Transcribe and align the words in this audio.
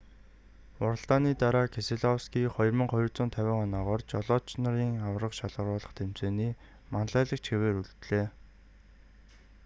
уралдааны 0.85 1.31
дараа 1.41 1.67
кеселовский 1.73 2.45
2,250 2.53 3.51
оноогоор 3.65 4.01
жолооч 4.13 4.47
нарын 4.63 4.93
аварга 5.09 5.37
шалгаруулах 5.39 5.91
тэмцээний 5.99 6.51
манлайлагч 6.93 7.45
хэвээр 7.49 7.77
үлдлээ 7.81 8.25